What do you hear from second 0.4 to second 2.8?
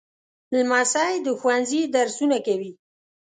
لمسی د ښوونځي درسونه کوي.